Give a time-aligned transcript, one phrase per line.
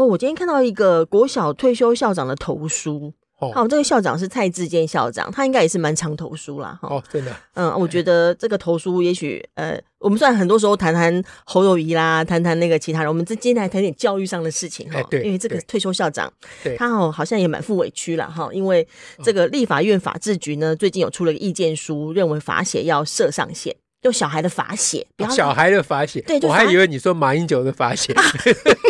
[0.00, 3.12] 哦，我今天看到一个国小退休校长的投书。
[3.38, 6.78] 哦，好，这个校长是蔡志坚校长，他应该也是蛮常投书啦。
[6.82, 7.34] 哦，真的。
[7.54, 15.02] 嗯，我觉得这个投书，也许呃，我们虽然很多时候谈谈侯友谊啦，谈谈那个其他人，我们今天来谈点教育上的事情哈。
[15.10, 16.30] 对，因为这个退休校长，
[16.76, 18.86] 他哦好像也蛮负委屈了哈，因为
[19.22, 23.74] 这个立法院法制局呢，最近有出了一个意见书，认为法写要设上限。
[24.00, 28.14] 就小孩的法写，小孩的法写，对，我还以为你说马英九的法写，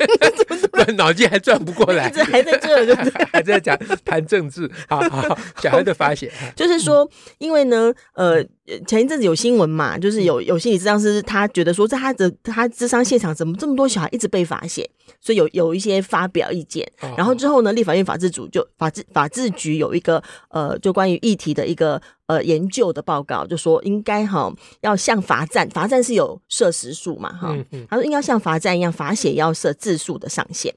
[0.97, 2.95] 脑筋还转不过来，一直还在这，就
[3.33, 7.09] 还在讲谈政治，好好，小孩的法写， 就是说，
[7.39, 8.45] 因为呢，呃。
[8.87, 14.88] 前一阵子有新闻嘛，就是有有心理咨商师，他觉得说，在他的他智商现场怎么这么多小孩一直被罚写，
[15.21, 16.90] 所以有有一些发表意见。
[17.16, 27.57] 然后之后呢，立法院法制组就法制法制局有一个呃，就关于议题的一个呃研究的报告，就说应该哈要像罚站，罚站是有设时数嘛哈，
[27.88, 30.74] 他说应该像罚站一样，罚写要设字数的上限。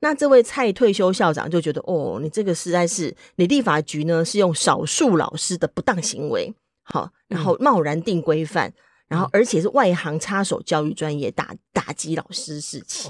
[0.00, 6.52] 那这位蔡退休校长就觉得，哦，你这个实在是你立法局呢是用少数老师的不当行为。
[6.92, 8.74] 好，然后贸然定规范，嗯、
[9.08, 13.08] 然后而且是外行插手教育专业，打打击老师士气。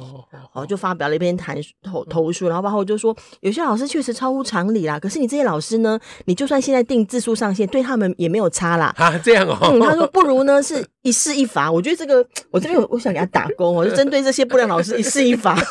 [0.53, 5.01] 哦，就发表了一篇谈投投诉，然后包括就说有些老师确实超乎常理啦。
[5.01, 8.95] 可是你这些老师呢，你就算现在定字数上限，对他们也没有差啦。
[8.97, 9.59] 啊，这样哦。
[9.63, 11.69] 嗯，他说不如呢是一事一罚。
[11.69, 15.59] 我觉得这个我这边我我想给他打工，我就针对这些不良老师一事一罚。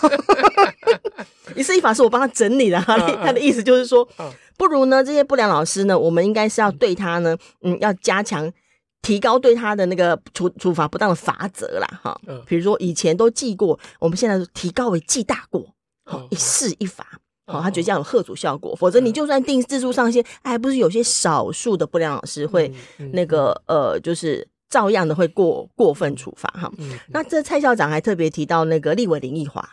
[1.56, 4.06] 一事一罚是我帮他整理的他的意思就是说。
[4.62, 8.48] 不如呢，这些不良老师呢，我们应该是要对他呢，嗯，要加强、
[9.02, 12.22] 提高对他的那个处处罚不当的罚则啦，哈。
[12.28, 12.40] 嗯。
[12.46, 15.66] 比如说以前都记过，我们现在提高为记大过，
[16.06, 17.04] 好，一事一罚，
[17.48, 18.76] 好，他觉得这样有吓阻效果。
[18.76, 22.72] 否则你就算定字数上限，还不是有些少数的不良老师会
[23.14, 26.72] 那个呃，就是照样的会过过分处罚哈。
[27.08, 29.68] 那这蔡校长还特别提到那个立委林奕华，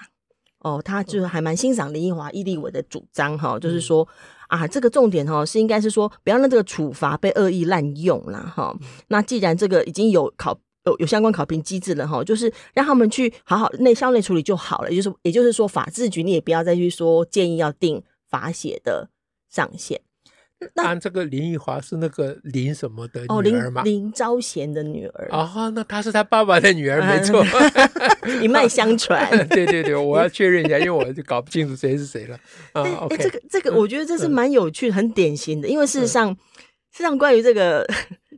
[0.77, 4.07] 哦，他就是还蛮欣赏林奕华易立伟的主张哈，就是说。
[4.49, 8.75] 啊，这个重点哈是应该是说，不要让这个处罚被恶意滥用了哈。
[9.09, 14.91] 那既然这个已经有考有有相关考评机制了哈，就是让他们去好好内校内处理就好了。
[14.91, 19.11] 也就是也就是说，法制局你也不要再去说建议要定罚写的
[19.51, 20.01] 上限。
[20.75, 23.83] 那这个林奕华是那个林什么的女儿吗？
[23.83, 27.45] 哦、林林昭贤的女儿啊、哦，那她是她爸爸的女儿，没错，
[28.43, 29.31] 一脉相传。
[29.49, 32.37] 对对对，我要确认一下，因为我就搞不清楚谁是谁了。
[32.73, 36.31] 啊、欸 okay 欸，这个这个，我觉得这是蛮有趣、很典型的，因为事实上，
[36.91, 37.87] 事实上关于这个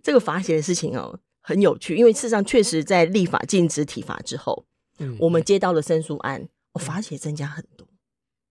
[0.02, 4.66] 这个罚写的事情哦，很有趣，因为事实上确实在立法禁止体罚之后，
[4.98, 7.86] 嗯，我们接到了申诉案，哦，罚写增加很多，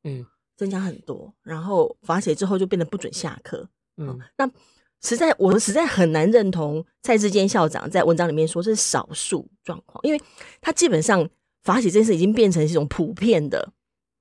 [0.06, 0.25] 嗯。
[0.59, 3.66] 增加很多，然后罚写之后就变得不准下课。
[3.96, 4.46] 嗯，那
[5.02, 10.22] 实在我实在很难认同蔡志坚校长在文章里面说这是少数状况，因为
[10.59, 11.25] 他基本上
[11.64, 13.72] 罚写这件事已经变成一种普遍的、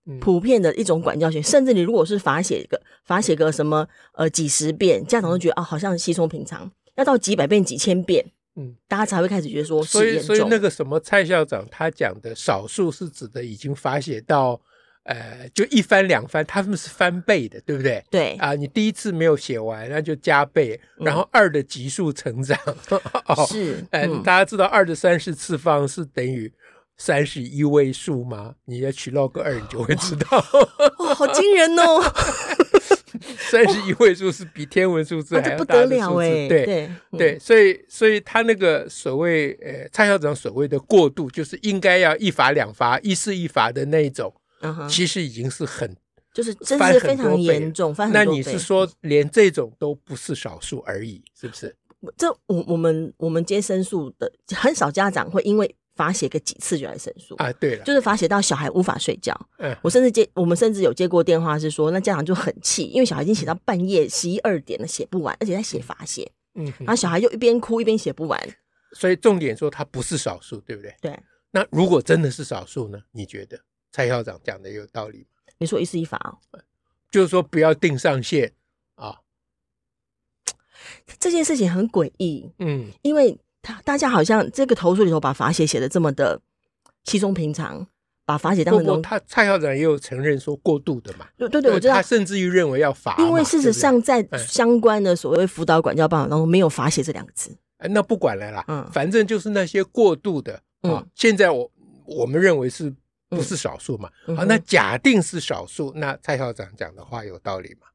[0.06, 8.24] 嗯、普遍的一种管教学，甚至你如果是罚写个罚写个什么呃几十遍，家长都觉得啊、哦、好像稀松平常，要到几百遍、几千遍，
[8.54, 9.82] 嗯，大家才会开始觉得说。
[9.82, 14.60] 所以，所以那个什么蔡校长他讲的少数是指的已经罚写到。
[15.08, 18.04] 呃，就一翻两翻，他们是翻倍的，对不对？
[18.10, 22.58] 对啊，你第一次没有写完，那就加倍，然后二的级数成长。
[22.90, 26.52] 嗯 哦、是，呃、嗯，大家知道二的三十次方是等于
[26.98, 28.54] 三十一位数吗？
[28.66, 30.44] 你要取 log 二，你就会知道。
[30.98, 32.02] 哇，好惊人哦！
[33.50, 36.48] 三十一位数是比天文数字还要大的数字，啊、不得了哎！
[36.48, 44.30] 对对、嗯、对，所以所以他那个所谓呃蔡校长所谓的过度，就是应该要一罚两罚、一事一罚的那一种。
[44.60, 45.96] Uh 其实已经是很，
[46.34, 47.94] 就是真是非常严重。
[48.12, 51.76] 那你是说连这种都不是少数而已，是不是？
[52.16, 57.52] 这我我们我们接申诉的很少，家长会因为罚写个几次就来申诉啊。
[57.54, 59.34] 对了，就是罚写到小孩无法睡觉。
[59.58, 66.30] 嗯，我甚至接我们甚至有接过电话是说，那家长就很气，因为小孩已经写到半夜十一二点了，写不完，而且在写罚写。
[66.54, 68.40] 嗯，然后小孩又一边哭一边写不完。
[68.92, 70.94] 所以重点说他不是少数，对不对？
[71.00, 71.18] 对。
[71.50, 72.98] 那如果真的是少数呢？
[73.10, 73.58] 你觉得？
[73.98, 75.24] 蔡校长讲的有道理吗？
[75.58, 76.38] 你说一事一法啊，
[77.10, 78.52] 就是说不要定上限
[78.94, 79.18] 啊。
[81.18, 86.40] 这件事情很诡异，嗯，因为他大家好像这个投诉里头把罚写写的这么的
[87.06, 87.84] 稀松平常，
[88.24, 91.26] 把罚写当成他蔡校长也有承认说过度的嘛？
[91.36, 91.94] 对对对，我知道。
[91.94, 97.50] 他甚至于认为要罚，因为事实上在相关的所谓辅导管教办法当中没有罚写这两个字。
[97.78, 101.04] 哎，那不管了啦，嗯，反正就是那些过度的啊。
[101.16, 101.68] 现在我
[102.04, 102.94] 我们认为是
[103.28, 104.08] 不是少数嘛？
[104.36, 107.86] 啊，那假定是少数，那蔡校长讲的话有道理吗？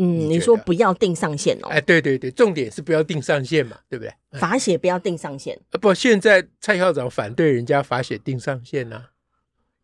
[0.00, 1.68] 嗯，你说不要定上限哦？
[1.68, 4.14] 哎，对对对，重点是不要定上限嘛，对不对？
[4.38, 5.58] 罚写不要定上限。
[5.80, 9.06] 不，现在蔡校长反对人家罚写定上限呢。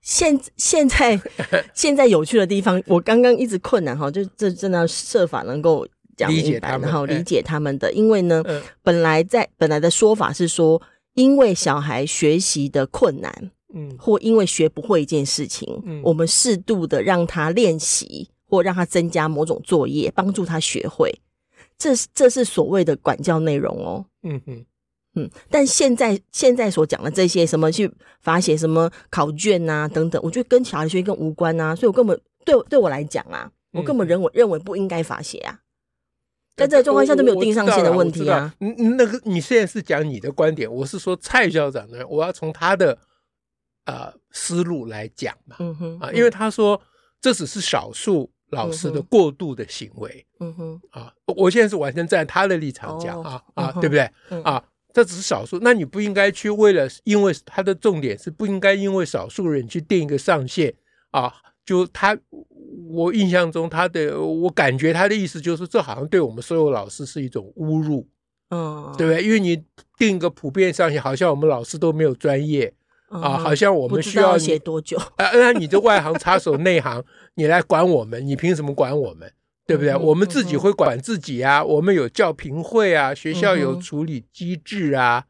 [0.01, 1.21] 现现在
[1.75, 5.85] 现在有趣的地方，我刚刚一直困难哈，就这真的要设法能够
[6.17, 7.91] 讲明白，然后理解他们的。
[7.93, 8.45] 因为呢，
[8.83, 10.81] 本来在本来的说法是说，
[11.15, 18.31] 因为小孩学习的困难，嗯，或因为学不会一件事情，嗯，我们适度的让他练习。
[18.47, 21.13] 或让他增加某种作业，帮助他学会，
[21.77, 24.05] 这是这是所谓的管教内容哦。
[24.23, 24.65] 嗯哼，
[25.17, 27.91] 嗯，但现在现在所讲的这些什么去
[28.21, 35.59] 罚写什么考卷啊等等，我觉得跟小孩学习更无关啊，所以我根本对对我来讲啊，我根本认为认为不应该罚写啊。
[36.55, 38.55] 在这个状况下都没有定上限的问题啊。
[38.61, 42.97] 嗯，那个你现在是讲你的观点，我是说蔡校长呢，我要从他的
[43.85, 45.57] 呃思路来讲嘛。
[45.59, 46.81] 嗯哼，啊，因为他说
[47.21, 48.31] 这只是少数。
[48.51, 54.09] 老师的过度的行为，嗯哼，啊，我现在是完全站在他的立场讲啊啊，对不对？
[54.45, 60.73] 啊，这只是少数，那你不应该去为了，因为他的重点是不应该因为少数人去定一个上限
[61.11, 61.35] 啊。
[61.67, 62.17] 就他，
[62.91, 68.07] 我印象中他的，我感觉他的意思就是，这好像对我们所有老师是一种侮辱，
[68.51, 69.25] 嗯，对不对？
[69.25, 69.61] 因为你
[69.99, 72.73] 定一个普遍上限，好像我们老师都没有专业。
[73.09, 74.97] 啊，好像我们需要写多久？
[75.17, 77.05] 啊， 那你这外行插手内行，
[77.35, 79.31] 你来管我们，你凭什么管我们？
[79.67, 79.97] 对不对？
[79.97, 85.25] 我们自己会管自己啊，我们有教评会啊，学校有处理机制啊，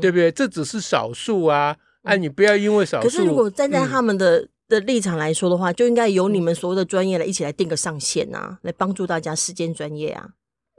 [0.00, 0.30] 对不对？
[0.30, 3.08] 这只是少数啊，啊，你不要因为少数。
[3.08, 10.28] 可是如果站在他们的的立场来说的话，就应该由你们所有的专业来一起来定个上限啊，来帮助大家实践专业啊。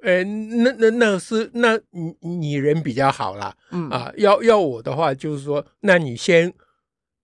[0.04, 6.54] 哎，那那那是那你你人比较好啦，嗯啊，要要我的话就是说，那你先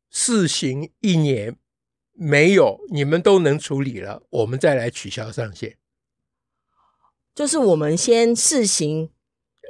[0.10, 1.58] 试行一年，
[2.14, 5.76] 没有你们都能处理了，我们再来取消上限。
[7.36, 9.10] 就是我们先试行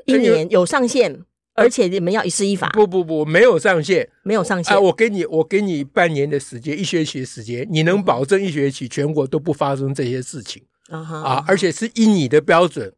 [0.06, 2.70] 一年有上限，而且你们要一事一法。
[2.70, 4.76] 不不不，没有上限，没有上限。
[4.76, 10.64] 啊，我给你我给你半年的时间，一学期的时间，你能保证一学期全国都不发生这些事情？
[10.90, 12.94] 啊哈啊，而且是以你的标准。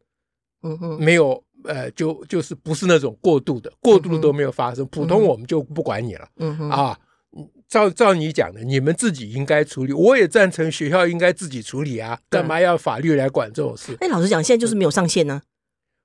[0.62, 4.86] 嗯哼，没有，呃，就就是不是那种过度的，过度的都没有发生。
[4.86, 6.28] 普通我们就不管你了。
[6.36, 6.98] 嗯哼，啊，
[7.68, 9.92] 照照你讲的，你们自己应该处理。
[9.92, 13.96] 我也赞成学校应该自己处理啊，干嘛要法律来管这种事？
[14.00, 15.42] 哎，老实讲，现在就是没有上限呢。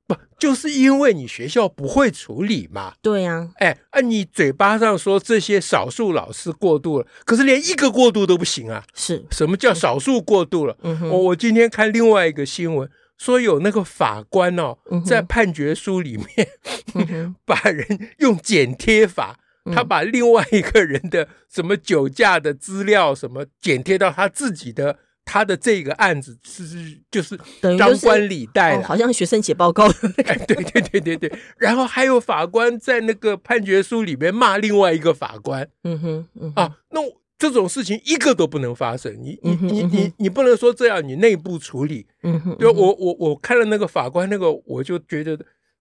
[0.07, 2.93] 不，就是因为你学校不会处理嘛。
[3.01, 3.51] 对呀。
[3.57, 8.83] 哎，啊，你嘴巴上说这些少数老师过度了，可是连一个过度都不行啊。
[8.95, 9.25] 是。
[9.29, 10.77] 什么叫少数过度了？
[10.81, 11.09] 嗯哼。
[11.09, 12.89] 我我今天看另外一个新闻。
[13.17, 16.47] 说有那个法官哦，在判决书里面、
[16.93, 27.37] 嗯、 把人用剪贴法，嗯、他把另外一个人的什么酒驾的资料什么剪贴到他自己的他的这个案子是就是
[27.77, 29.87] 张冠李戴、哦，好像学生写报告。
[30.25, 35.67] 哎，对对对对对，然后还有法官在那个判决书里面骂另外一个法官。
[35.83, 37.01] 嗯哼，嗯哼啊，那。
[37.37, 42.07] 这种事情一个都不能发生，你你你你你不能说这样，你内部处理。
[42.23, 45.37] 嗯哼，对，我我我看了那个法官那个，我就觉得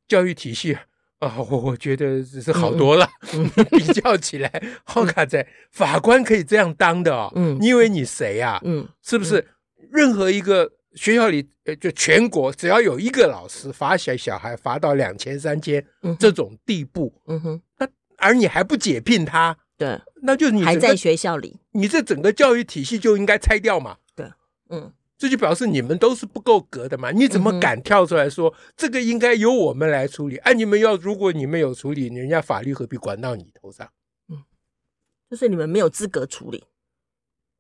[0.07, 0.77] 教育体系
[1.19, 3.09] 啊，我我觉得只是好多了。
[3.73, 7.33] 比较起来，好卡在法官可以这样当的哦？
[7.35, 8.61] 嗯，你以为你谁呀？
[8.65, 9.47] 嗯，是不是？
[9.91, 15.83] 任何一个学校里，呃，就全国只要有一个老师罚小小孩罚到两千三千
[16.19, 19.57] 这种地步，嗯哼，那而你还不解聘他？
[19.77, 23.99] 对，那就是你还在学校里，你这整个教育体系就应该拆掉嘛。
[24.15, 24.31] 对，
[24.71, 27.11] 嗯，这就表示你们都是不够格的嘛。
[27.11, 30.37] 你怎么敢跳出来说、嗯、这个应该由我们来处理？
[30.39, 33.87] 哎、啊，你们要如果你们有处理，人家法律何必管到你头上？
[34.31, 34.43] 嗯，
[35.31, 36.65] 就是你们没有资格处理。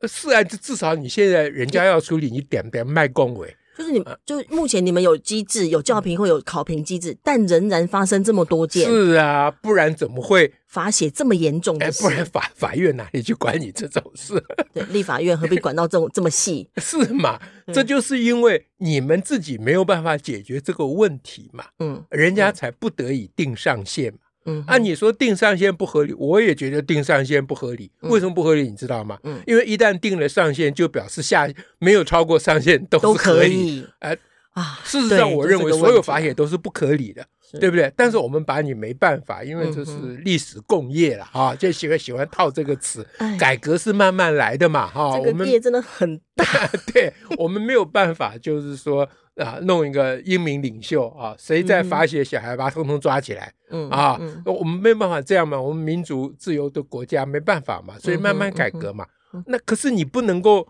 [0.09, 3.55] 是啊，至少你现在人家要处理，你点点卖恭维。
[3.77, 8.89] 就是你们，就目前你们有机制，有教评会，有考评机制，但仍然发生这么多件。
[8.89, 14.43] 是啊，不然怎么会罚写这么严重的不然法法院哪里去管你这种事？
[14.73, 16.69] 对，立法院何必管到这么这么细？
[16.79, 17.39] 是嘛？
[17.75, 21.65] 这就是因为你们自己没有办法解决这个问题嘛。
[21.79, 24.19] 嗯，人家才不得已定上限嘛。
[24.47, 27.91] 嗯，按你说定上限不合理，我也觉得定上限不合理。
[28.01, 28.63] 为什么不合理？
[28.63, 29.19] 你知道吗？
[29.25, 31.49] 嗯，因为一旦定了上限，就表示下
[31.79, 33.85] 没有超过上限都是可以。
[33.99, 34.17] 哎，
[34.57, 34.81] 啊。
[34.83, 37.25] 事实上，我认为所有法写都是不可理的，
[37.61, 37.93] 对不对？
[37.95, 39.93] 但是我们把你没办法，因为这是
[40.25, 43.07] 历史共业了啊，就喜欢喜欢套这个词。
[43.39, 46.45] 改革是慢慢来的嘛，哈，这个业真的很大。
[46.93, 53.53] 对，我们没有办法，就是说啊，弄一个英明领袖啊，谁在法写小孩，把他通通抓起来。
[53.71, 59.05] 嗯啊，我们没有办法这样嘛，我们民主自由的国家没办法嘛，所以慢慢改革嘛。
[59.47, 60.67] 那可是你不能够。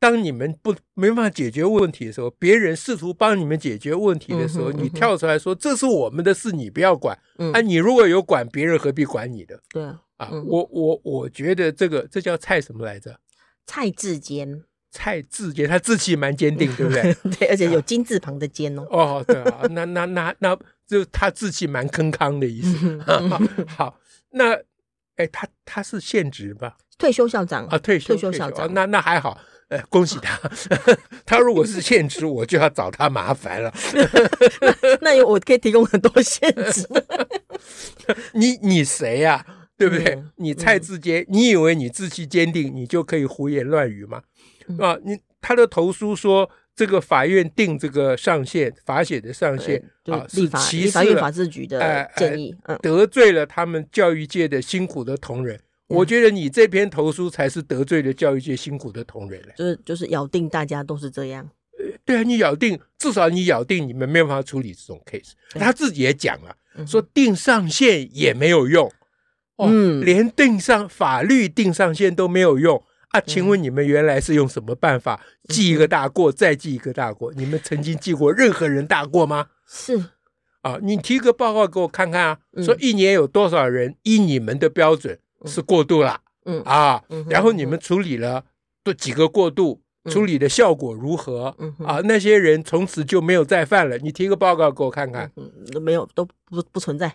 [0.00, 7.18] 当你们不没办法解决问题的时候，别人试图帮你们解决问题的时候，你跳出来说，这是我们的事，你不要管。
[7.52, 9.60] 啊，你如果有管，别人何必管你的？
[9.70, 9.82] 对
[10.16, 13.18] 啊，我我我觉得这个这叫蔡什么来着？
[13.66, 14.64] 蔡志坚。
[14.90, 17.14] 蔡志坚，他志气蛮坚定，对不对？
[17.38, 18.86] 对，而且有金字旁的坚哦。
[18.90, 22.98] 哦，对啊， 那那那那就他志气蛮铿锵的意思。
[23.68, 23.98] 好，
[24.30, 24.54] 那
[25.16, 26.78] 哎，他他是现职吧？
[26.96, 29.38] 退休校长啊，退休退休校长，那那还好。
[29.68, 30.38] 哎，恭喜他！
[31.26, 33.72] 他如果是现职，我就要找他麻烦了。
[35.02, 36.86] 那那我可以提供很多现职。
[38.32, 39.44] 你你谁呀？
[39.76, 40.22] 对不对？
[40.36, 44.22] 你蔡志坚，你以为你志气坚定，你就可以胡言乱语吗？
[44.80, 55.60] 啊，你他的投诉说，这个法院定这个上限，法写的上限啊，是歧视法院法制局的建议，得罪了他们教育界的辛苦的同仁。
[55.88, 61.50] 我觉得你这篇投书才是得罪了教育界辛苦的同仁了，就是就是咬定大家都是这样。
[62.04, 65.32] 对啊，你咬定，至少你咬定你们没有办法处理这种 case。
[65.50, 66.54] 他自己也讲了，
[66.86, 68.90] 说定上限也没有用，
[69.56, 69.70] 哦，
[70.02, 73.20] 连定上法律定上限都没有用啊？
[73.20, 77.32] 请问你们原来是用什么办法记一个大过，再记一个大过？
[77.34, 79.46] 你们曾经记过任何人大过吗？
[79.66, 80.04] 是
[80.62, 85.18] 啊，你提个报告给我看看啊，说一年有多少人依你们的标准。
[85.44, 88.44] 是过度了，嗯啊，然后你们处理了
[88.82, 89.80] 多几个过度，
[90.10, 91.54] 处理的效果如何？
[91.58, 93.98] 嗯啊，那些人从此就没有再犯了。
[93.98, 97.14] 你提个报告给我看看，嗯，都没有，都不不存在，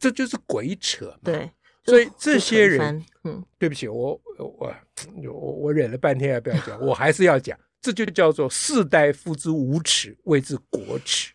[0.00, 1.14] 这就是鬼扯。
[1.22, 1.50] 对，
[1.84, 4.74] 所以这些人，嗯，对不起，我我
[5.22, 11.32] 我我忍了半天也不要讲， 我还是要讲，这就叫做士大夫之无耻，谓之国耻。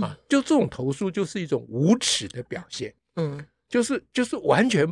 [0.00, 2.94] 啊，就这种投诉就是一种无耻的表现。
[3.16, 4.86] 嗯，就是就是完全。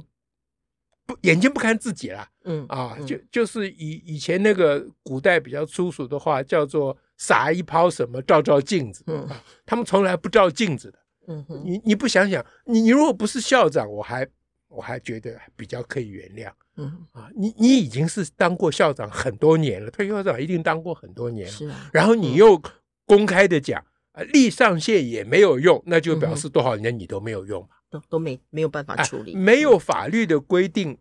[1.07, 10.99] 不，眼睛不看自己了，嗯啊，就就是以以前那个古代比较粗俗的话，叫做撒一泡什么照照镜子，嗯啊，他们从来不照镜子的，
[11.29, 14.27] 嗯哼，你你不想想，你你如果不是校长，我还
[14.69, 22.61] 我还觉得比较可以原谅，嗯啊，你你已经是当过校长很多年了，退休校长一定当过很多年了，是啊，然后你又
[23.05, 27.69] 公开的讲，啊，立上限也没有用，那就表示多少年你都没有用嘛。
[28.01, 30.99] 都都没没有办法处理，没有法律的规定，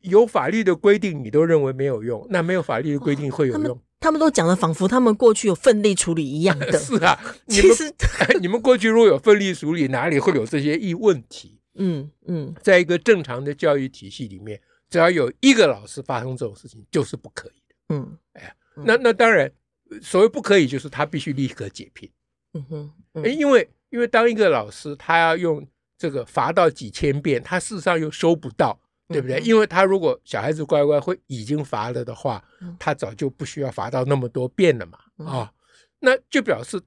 [0.00, 3.80] 有法律的规定你都认为没有用，那没有法律的规定会有用？
[3.98, 6.70] 他们都讲的仿佛他们过去有奋力处理一样的。
[6.78, 7.92] 是啊， 其实
[8.40, 11.58] 你们过去如果有奋力处理，哪里会有这些异问题？
[11.74, 17.74] 嗯嗯，在一个正常的教育体系里面，只要有一个老师发生这种事情，就是不可以的。
[17.88, 19.50] 嗯，哎，那那当然，
[20.00, 22.08] 所谓不可以，就是他必须立刻解聘。
[22.54, 22.92] 嗯哼，
[23.24, 23.68] 哎，因为。
[23.90, 25.66] 因为当一个老师，他要用
[25.96, 28.78] 这个罚到几千遍，他事实上又收不到，
[29.08, 29.38] 对不对？
[29.40, 32.44] 因为他如果小孩子乖乖会已经罚了的话，
[32.78, 34.98] 他早就不需要罚到那么多遍了嘛。
[35.24, 35.52] 啊，
[36.00, 36.80] 那就表示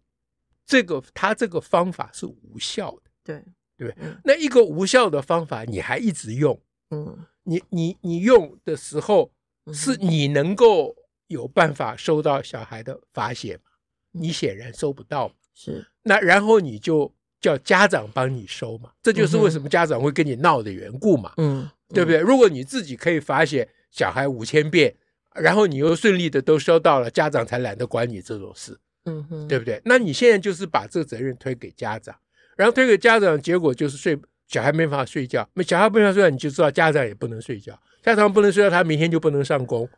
[0.65, 3.43] 这个他这个方法是无效的，对
[3.77, 4.13] 对不对？
[4.23, 9.31] 那一个无效的方法你还一直用，嗯，你你你用的时候
[9.73, 10.95] 是你能够
[11.27, 13.63] 有办法收到小孩的罚写吗？
[14.11, 15.31] 你显然收不到。
[15.61, 22.17] 是，那然后你就叫家长帮你收嘛，这就是为什么家长会跟你闹的缘故嘛，嗯，对不对？
[22.21, 24.95] 如果你自己可以发现小孩五千遍，
[25.35, 29.81] 然后你又顺利的都收到了，家长才懒得管你这种事，嗯哼，对不对？
[29.83, 32.15] 那你现在就是把这个责任推给家长，
[32.55, 39.89] 然后推给家长，结果就是睡小孩没法睡觉，那小孩没法睡觉，你就知道家长也不能睡觉，家长不能睡觉，他明天就不能上工，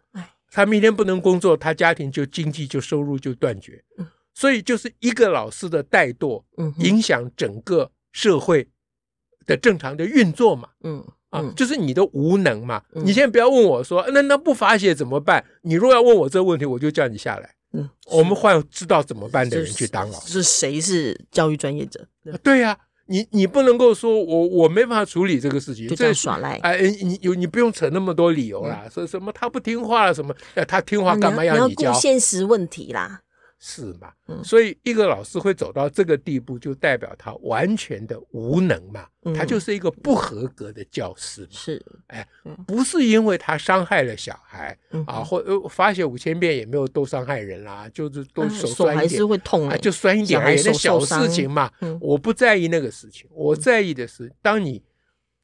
[0.49, 4.07] 他明天不能工作，他家庭就经济就收入就断绝，嗯。
[4.33, 6.43] 所以就是一个老师的怠惰，
[6.77, 8.67] 影响整个社会
[9.45, 10.69] 的正常的运作嘛。
[10.83, 12.83] 嗯啊，就是你的无能嘛。
[12.91, 15.41] 你先不要问我说，那那不罚写怎么办？
[15.61, 17.55] 你如果要问我这个问题，我就叫你下来。
[17.71, 20.33] 嗯，我们换知道怎么办的人去当老师。
[20.33, 22.05] 是谁是教育专业者？
[22.43, 26.57] 对呀，你你不能够说我我没办法处理这个事情，就这样耍赖。
[26.63, 30.35] 哎，你有你不用扯那么多理由啦，说什么他不听话了什么？
[30.67, 31.81] 他听话干嘛要你教？
[31.81, 33.21] 你要顾现实问题啦。
[33.63, 34.11] 是嘛？
[34.27, 41.47] 嗯，所以一个老师会走到这个地步，就代表他完全的无能嘛，嗯、他就是一个不合格的教师。
[41.51, 42.27] 是，哎，
[42.65, 54.81] 不是因为他伤害了小孩、嗯、啊，或罚写五千遍也没有多伤害人啦，就是多手酸一点，手还是会痛、欸啊，就酸一点而已，那小事情嘛，嗯、我不在意那个事情，我在意的是当你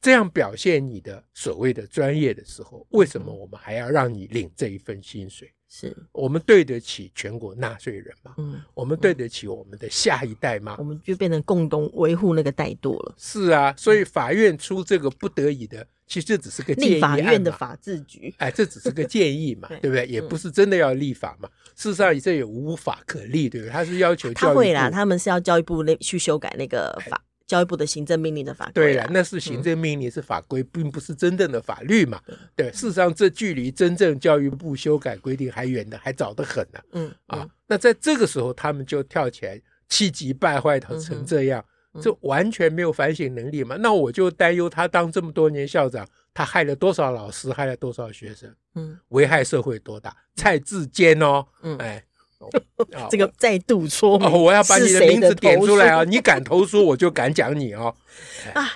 [0.00, 5.48] 这样表现你的所谓的专业的时候，为什么我们还要让你领这一份薪水？
[5.70, 8.34] 是我们对得起全国纳税人吗？
[8.38, 10.76] 嗯，我们对得起我们的下一代吗？
[10.78, 13.14] 我们就变成共同维护那个怠惰了。
[13.18, 16.94] 是啊，所以法院出这个不得已的，其实这只是个建议。
[16.94, 20.06] 立法院的法制局，哎，这只是个建议嘛， 对不对？
[20.06, 21.48] 也不是真的要立法嘛。
[21.76, 23.70] 事实上，这也无法可立，对不对？
[23.70, 24.46] 他是要求教育部。
[24.48, 27.22] 他会啦，他们是要教育部那去修改那个法。
[27.48, 32.20] 教育部的行政命令的法规，对了，那是行政命令，是法规，嗯、并不是真正的法律嘛。
[32.54, 36.84] 对，事实上，这距离真正教育部修改规定还远的，还早得很呢、啊。
[36.92, 41.64] 嗯啊，那在这个时候，他们就跳起来，气急败坏的成这样，
[41.94, 43.76] 嗯、这完全没有反省能力嘛。
[43.76, 50.14] 那我就担忧他当这么多年校长，他害了多少老师，害了多少学生，嗯，危害社会多大？
[50.36, 52.04] 蔡志坚哦，嗯，哎。
[53.10, 56.04] 这个再度说明，我要把你的名字点出来啊！
[56.04, 57.94] 你敢投诉，我就敢讲你哦。
[58.54, 58.70] 啊，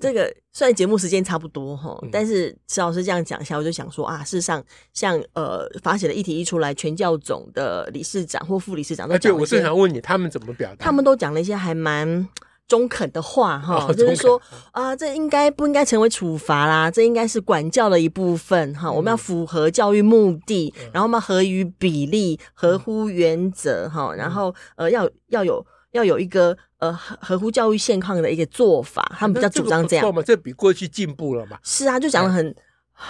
[0.00, 10.84] 这个虽然节目时间差不多哈，但是池老师这样讲一下，我就想说啊，事实上，像呃，法写的议题一出来，全教总的理事长或副理事长都讲，对，我是想问你，他们怎么表达？
[10.84, 12.28] 他们都讲了一些还蛮。
[12.66, 14.40] 中肯的话，哈，就是说
[14.72, 16.90] 啊，这应该不应该成为处罚啦？
[16.90, 18.90] 这应该是管教的一部分，哈。
[18.90, 24.14] 我们要符合教育目的，然后我们合于比例，合乎原则，哈。
[24.14, 30.04] 然后呃，要要有要有一个呃合合乎教育现况的一个做法，他们比较主张这样。
[30.04, 30.22] 错嘛？
[30.22, 31.58] 这比过去进步了嘛？
[31.62, 32.54] 是啊，就讲的很。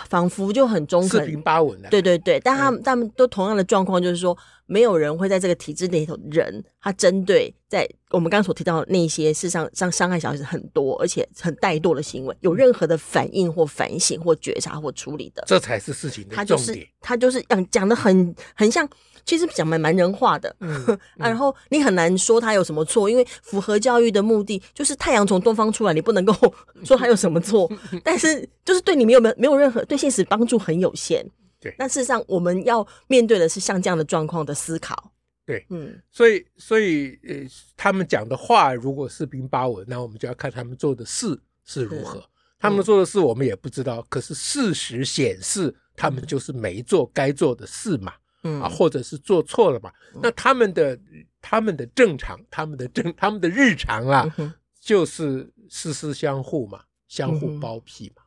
[0.08, 1.90] 仿佛就很中肯，四平八稳的。
[1.90, 4.34] 对对对，但他们他们都同样的状况，就是说，
[4.66, 16.37] 没有人会在这个体制里头人，他针对在我们刚刚所提到的那些事实上伤伤害小孩子很多，而且很怠惰的行为，有任何的反应或反省或觉察或处理的，这才是事情的重点。
[16.37, 18.88] 他就是他就是讲讲的很很像。
[19.26, 26.35] 其实讲蛮蛮人话的，嗯 嗯、然后你很难说他有什么错，因为符合教育的目的就是太阳从东方出来，你不能够
[26.85, 27.66] 说他有什么错，
[28.04, 31.25] 但是就是对你没有没没有任何对现实帮助很有限。
[31.64, 35.12] 对，那事实上我们要面对的是像这样的状况的思考。
[35.47, 37.35] 对，嗯，所以所以呃，
[37.75, 42.22] 他们讲的话如果四平八稳，那我们就要看他们做的事是如何。
[42.59, 48.12] 他们做的事我们也不知道，可是事实显示他们就是没做该做的事嘛。
[48.46, 49.90] 嗯啊，或者是做错了嘛？
[50.14, 50.98] 嗯、那他们的
[51.40, 58.22] 他们的正常，他们的正他们的日常啊，嗯、就是事事相互嘛，相互包庇嘛，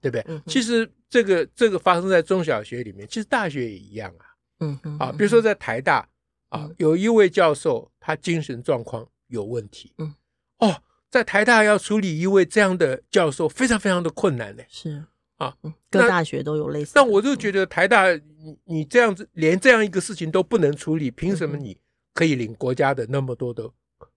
[0.00, 0.24] 对不对？
[0.28, 4.26] 嗯、其实这个这个发生在中小学里面，其实大学也一样啊。
[4.60, 6.08] 嗯嗯啊，比如说在台大
[6.48, 9.92] 啊，有一位教授他精神状况有问题。
[9.98, 10.14] 嗯
[10.58, 14.62] 哦，在台大要处理一位这样的教授，非常非常的困难呢。
[14.68, 15.04] 是。
[15.36, 15.54] 啊，
[15.90, 16.92] 各大学都有类似。
[16.94, 21.76] 但我就觉得台大，你你这样子连这样一个事情都不能处理，凭什么你
[22.14, 23.70] 可以领国家的那么多的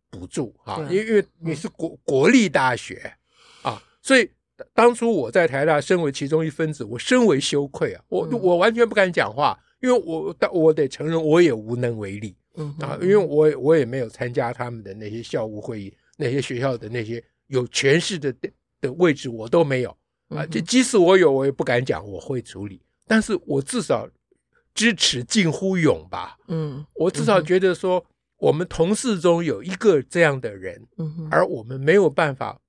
[0.09, 0.77] 补助啊？
[0.89, 3.13] 因为因为你是国国立大学
[3.63, 4.31] 啊，所以
[4.73, 8.03] 当初我在台大身为其中一分子，我深为羞愧啊！
[8.09, 12.35] 我我完全不敢讲话，因为我但我得承认我也无能为力
[12.79, 18.33] 啊，因为我我也没有参加他们的那些校务会议，那些学校的那些有权势的
[18.81, 19.95] 的位置我都没有。
[20.29, 24.07] 啊，就即使我有，我也不敢讲我会处理，但是我至少
[24.75, 26.37] 支持近乎勇吧。
[26.49, 28.05] 嗯，我至少觉得说，
[28.37, 30.79] 我们同事中有一个这样的人，
[31.31, 32.61] 而我们没有办法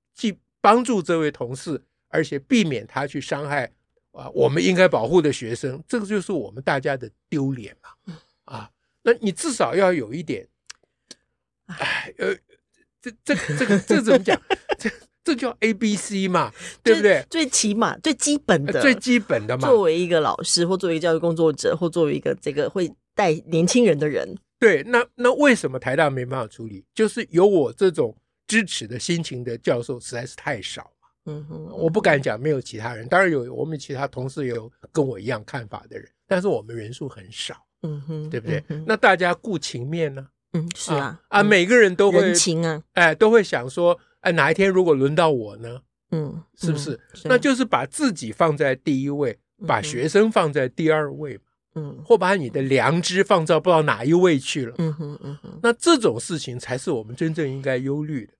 [0.61, 3.69] 帮助这位同事，而且避免他去伤害
[4.11, 8.15] 啊，我们应该保护的学生，这个就是我们大家的丢脸嘛。
[8.45, 8.71] 啊，
[9.01, 10.47] 那你至少要有一点，
[11.65, 12.35] 哎，呃，
[13.01, 14.41] 这这这个这怎么讲？
[14.79, 14.89] 这。
[15.23, 17.23] 这叫 A B C 嘛，对不对？
[17.29, 19.67] 最起码最基本的，最基本的嘛。
[19.67, 26.83] 作为一个老师，或作为一个教育工作者，或作为一个这个会带年轻人的人，对，那那为什么台大没办法处理？
[26.95, 28.17] 就是有我这种
[28.51, 31.07] 支持的心情的教授实在是太少嘛。
[31.27, 37.55] 嗯哼，我不敢讲没有其他人，当然有我们其他同事有跟我一样看法的人，但是我们人数很少。
[37.83, 38.61] 嗯哼，对不对？
[38.67, 40.27] 嗯、那大家顾情面呢？
[40.51, 43.97] 嗯，是啊，啊，啊每个人都会人情啊，哎，都会想说。
[44.19, 45.81] 哎，哪一天如果轮到我呢？
[46.11, 46.99] 嗯，是不是？
[47.23, 49.35] 那就是把自己放在第一位，
[49.65, 51.43] 把学生放在第二位嘛。
[51.73, 54.75] 嗯，或把你的良知放到不知道哪一位去了。
[54.77, 55.59] 嗯哼，嗯哼。
[55.63, 58.33] 那这种事情才是我们真正应该忧虑的。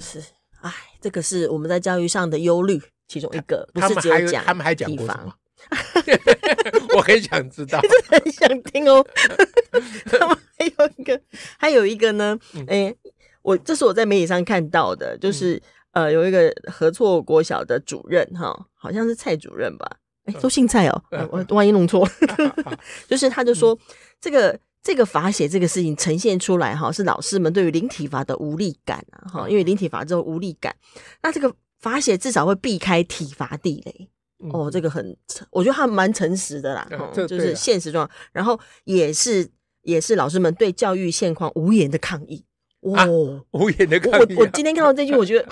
[0.00, 0.22] 是，
[0.60, 3.68] 哎，这个是我们在教育上的忧虑其中一个。
[3.72, 5.34] 不是只有讲，他们还讲过什么？
[6.96, 9.04] 我很想知道， 真的很想听哦。
[10.06, 11.20] 他们还有一个，
[11.58, 12.96] 还有一个呢，哎、欸，
[13.42, 15.56] 我这是我在媒体上看到的，就是、
[15.92, 19.90] 嗯、呃，有一个合作国小的主任哈，好像是蔡主任吧，
[20.26, 22.08] 哎、欸，都姓蔡哦，我万一弄错，
[23.08, 23.78] 就是他就说、嗯、
[24.20, 24.58] 这个。
[24.82, 30.74] 这个罚写这个事情呈现出来哈，是老师们对于零体罚的无力感啊哈，因为零体罚之后无力感，
[31.22, 34.08] 那这个罚写至少会避开体罚地雷。
[34.52, 35.16] 哦，这个很，
[35.50, 39.50] 我觉得他蛮诚实的啦，就是现实状况，然后也是
[39.82, 42.44] 也是老师们对教育现况无言的抗议。
[42.82, 44.42] 哇、哦啊，无言的抗议、啊我！
[44.42, 45.46] 我今天看到这句，我觉得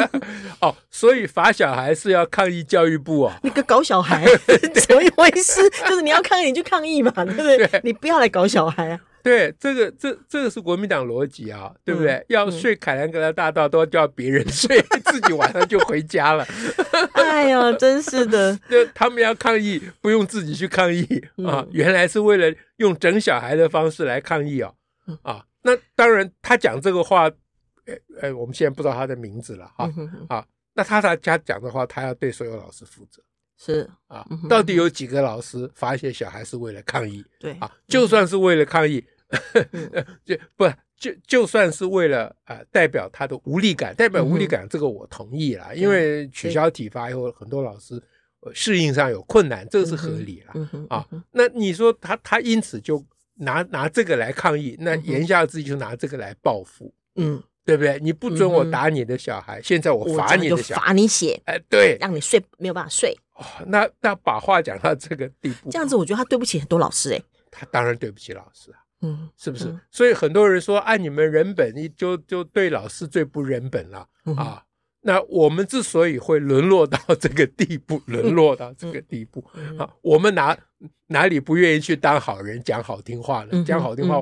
[0.60, 3.40] 哦，所以罚小孩是要抗议教育部啊、哦？
[3.42, 4.26] 那个搞小孩
[4.74, 5.68] 怎么一回事？
[5.88, 7.56] 就是你要抗议，你就抗议嘛， 对不对？
[7.66, 9.00] 对你不要来搞小孩啊！
[9.22, 12.12] 对，这个这这个是国民党逻辑啊，对不对？
[12.12, 16.46] 嗯、要睡凯兰格拉大道都要叫别人睡，自己晚上就回家了。
[17.14, 18.56] 哎呀，真是的！
[18.68, 21.02] 就他们要抗议，不用自己去抗议
[21.38, 21.68] 啊、嗯！
[21.72, 24.70] 原来是为了用整小孩的方式来抗议啊！
[25.22, 25.42] 啊！
[25.66, 27.24] 那当然，他讲这个话，
[27.86, 30.46] 呃呃，我们现在不知道他的名字了哈、嗯、啊。
[30.72, 33.20] 那他他家讲的话，他要对所有老师负责，
[33.58, 34.46] 是啊、嗯。
[34.46, 37.24] 到底有几个老师发现小孩是为了抗议？
[37.40, 39.04] 对啊，就算是为了抗议，
[39.72, 48.00] 嗯、 就不就就算是为了啊、呃，代表他的无力感，代表无力感，这个我同意了、嗯，因为取消体罚以后，很多老师
[48.54, 51.04] 适应上有困难，这个是合理了、嗯、啊。
[51.32, 53.04] 那你说他他因此就。
[53.36, 57.98] 拿拿这个来抗议，那言下之意就拿这个来报复，嗯，对不对？
[58.00, 63.16] 你不准我打你的小孩，嗯、现在我罚你的小孩，罚你写，哎，对，让你睡没有办法睡。
[63.34, 69.66] 哦，那那把话讲到这个地步，这样子我觉得他对不起很多老师哎，他当然对不起老师啊，嗯，是不是？
[69.66, 74.62] 嗯、所以很多人说，按、啊、你们人本，你就就对老师最不人本了、嗯、啊。
[75.06, 80.58] 那我们之所以会沦落到这个地步，沦落到这个地步、嗯、啊，我们哪
[81.06, 83.64] 哪里不愿意去当好人，讲好听话呢？
[83.64, 84.18] 讲、嗯、好听话，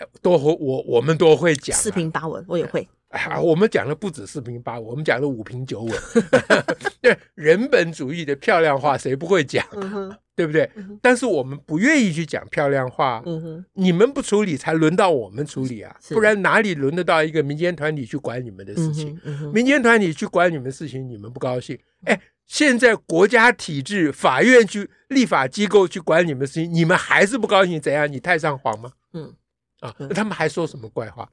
[0.00, 2.88] 嗯、都会我我们都会讲、啊，四平八稳，我也会。
[3.08, 5.92] 啊，我们讲的不止四平八稳，我们讲的五平九稳。
[7.02, 9.66] 对，人本主义的漂亮话，谁不会讲？
[9.74, 10.98] 嗯对不对、嗯？
[11.02, 15.94] 但是我们不愿意去讲漂亮话，嗯，你们不处理，才轮到我们处理啊！
[16.10, 19.20] 不然哪里轮得到一个民间团体去管你们的事情？
[19.52, 21.78] 民间团体去管你们事情，你们不高兴？
[22.04, 27.80] 哎，现在国家体制、法院去、立法机构去管你们事情，你们还是不高兴？
[27.80, 28.10] 怎样？
[28.10, 28.92] 你太上皇吗？
[29.12, 29.34] 嗯。
[29.82, 31.28] 啊，他们还说什么怪话？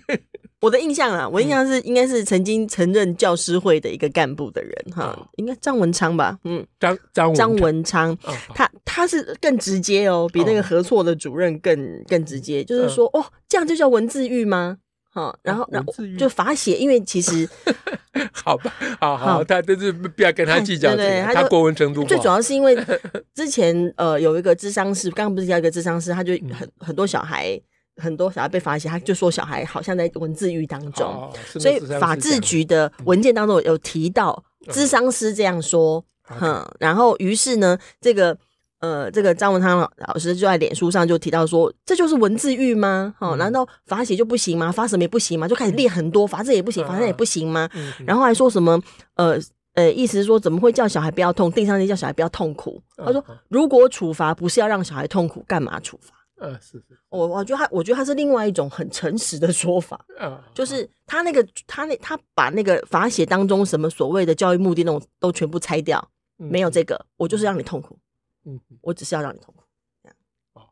[0.60, 6.38] 我的印象啊，我印象是应该是曾经曾任教师会的一个干部的人哈、嗯，应该张文昌吧？
[6.44, 14.78] 嗯，张张张文昌，哦、他他是更直接哦，比那个合错的主任更、哦、更直接，就是说哦，这样就叫文字狱吗？
[15.10, 17.46] 好，然后然后就罚写，因为其实
[18.32, 22.74] 好吧，好好，他但是不要跟他计较 这个，对对，他过文程度最主要是因为
[23.34, 27.60] 之前呃有一个智商师，刚刚不是叫一个智商师，他就很、嗯、很多小孩。
[28.02, 38.36] 很多小孩被罚写，他就说小孩好像在文字狱当中，哦、所以法制局的文件当中有提到，咨商师这样说，嗯，嗯然后于是呢，这个
[38.80, 43.14] 呃，这个张文昌老师就在脸书上就提到说，这就是文字狱吗？
[43.38, 44.72] 难道罚写就不行吗？
[44.72, 45.46] 罚什么也不行吗？
[45.46, 47.68] 就开始列很多，罚这也不行，罚那也不行吗？
[47.74, 48.82] 嗯、然后还说什么
[49.14, 49.38] 呃
[49.74, 52.82] 呃，意思是说怎么会叫小孩不要痛，定上去叫小孩不要痛苦？
[52.98, 56.14] 嗯、他说如果处罚不是要让小孩痛苦，干嘛处罚？
[56.42, 67.96] 嗯，是是，我我觉得他，我觉得他是另外一种很诚实的说法， 嗯，就是他那个他那他把那个法写当中什么所谓的教育目的那种都全部拆掉，嗯，没有这个，我就是让你痛苦，
[68.44, 69.62] 嗯，我只是要让你痛苦，
[70.02, 70.16] 这样，
[70.54, 70.66] 哦，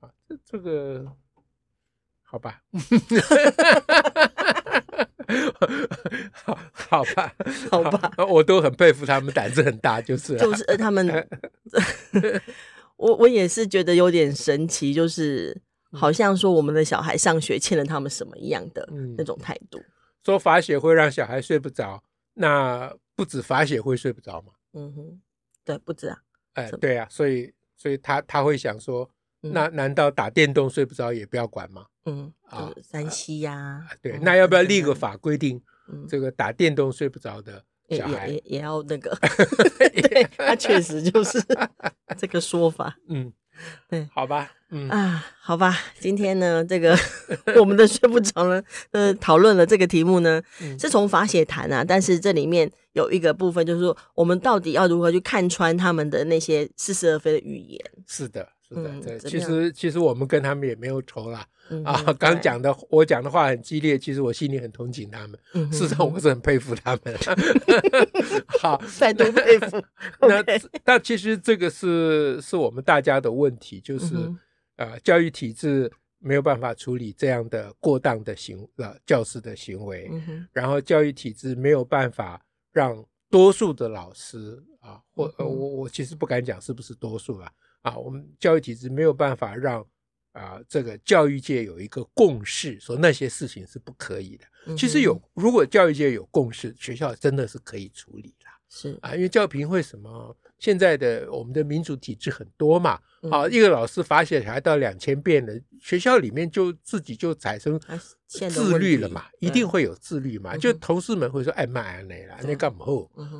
[0.00, 1.06] 啊，这这个
[2.22, 2.60] 好吧，
[6.32, 7.34] 好，好吧，
[7.70, 11.06] 好吧，我都很佩服他们胆子很大，就是就是他们。
[13.02, 15.60] 我我也是觉得有点神奇，就是
[15.90, 18.88] 好像说我们的小孩上学欠了他们什么一样的
[19.18, 19.78] 那种态度。
[19.78, 19.84] 嗯、
[20.24, 22.00] 说罚写会让小孩睡不着，
[22.34, 24.52] 那不止罚写会睡不着吗？
[24.74, 25.20] 嗯哼，
[25.64, 26.18] 对，不止啊。
[26.54, 29.10] 哎，对啊，所以所以他他会想说，
[29.40, 31.86] 那难道打电动睡不着也不要管吗？
[32.04, 35.60] 嗯，啊，山西呀、啊，对，那要不要立个法规定，
[36.08, 37.64] 这个打电动睡不着的？
[37.96, 39.16] 也也也要那个，
[40.10, 41.42] 对，他确实就是
[42.18, 42.96] 这个说法。
[43.08, 43.32] 嗯，
[43.88, 46.96] 对，好吧，嗯啊，好吧， 今天呢，这个
[47.60, 57.80] 我们的睡不着了，呃，讨论了这个题目呢，嗯、是从法写谈啊，但是这里面有一个部分，就是说我们到底要如何去看穿他们的那些似是而非的语言？
[58.06, 58.48] 是的。
[58.74, 61.46] 是的，对，其实其实我们跟他们也没有仇啦。
[61.84, 65.38] 啊，刚讲的我讲的话很激烈，其实我心里很同情他们。
[65.72, 67.16] 事实上，我是很佩服他们。
[68.60, 69.82] 好，再度佩服。
[70.20, 70.44] 那
[70.84, 74.14] 那其实这个是是我们大家的问题，就是
[74.76, 80.10] 呃，教育体制没有办法处理这样的过当的行呃教师的行为，
[80.52, 87.50] 然后教育体制没有办法让多数的老师啊，或我我其实不敢讲是不是多数啊。
[87.82, 89.84] 啊，我们教育体制没有办法让
[90.32, 94.76] 啊这个教育界有一个共识，说那些事情是不可以的。
[94.76, 98.46] 其实有，如果教育界有共识，学校真的是可以处理的。
[98.68, 102.98] 是啊，因为教评会什么，现在的我们的民主体制很多嘛。
[103.30, 107.78] 啊，一个老师罚写小孩到两千遍了，学校里面就自己就产生
[108.26, 110.56] 自律了嘛，一定会有自律嘛。
[110.56, 112.86] 就同事们会说：“哎，妈呀，你了，你干嘛？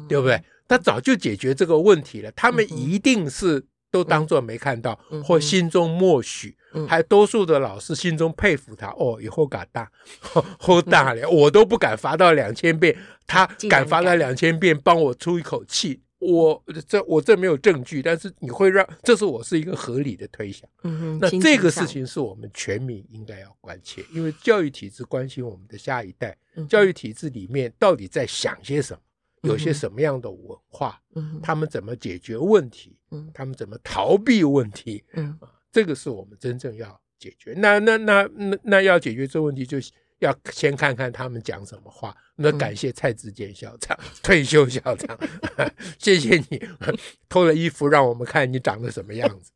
[0.08, 3.64] 对不对？”他早就解决这个问题了，他们一定是。
[3.92, 6.56] 都当作没看到，或心中默许，
[6.88, 8.88] 还多数的老师心中佩服他。
[8.98, 9.88] 哦，以后敢大，
[10.58, 16.00] 后大了，我都不敢罚到两千遍，他敢罚到两千遍，帮我出一口气。
[16.18, 20.70] 我这我这没有证据，但是你会让这是我是一个合理的推想。
[20.84, 26.36] 嗯那这个事情是我们全民应该要关切，因为教育体制关心我们的下一代，
[26.68, 29.00] 教育体制里面到底在想些什么？
[29.42, 31.00] 有些什么样的文化？
[31.14, 32.96] 嗯，他们怎么解决问题？
[33.10, 35.04] 嗯，他们怎么逃避问题？
[35.14, 35.38] 嗯，
[35.70, 37.54] 这个是我们真正要解决。
[37.56, 39.78] 那那那那那要解决这问题，就
[40.20, 42.16] 要先看看他们讲什么话。
[42.36, 45.18] 那感谢蔡志坚校长， 退休校长，
[45.98, 46.62] 谢谢你
[47.28, 49.52] 脱了衣服让我们看你长得什么样子。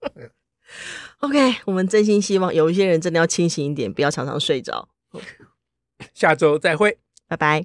[1.20, 4.88] OK，我们真心希望有一些人真的要清醒一点，不要常常睡着。
[6.12, 7.64] 下周再会，拜拜。